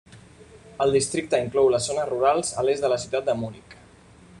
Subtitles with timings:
[0.85, 3.79] El districte inclou les zones rurals a l'est de la ciutat de Munic.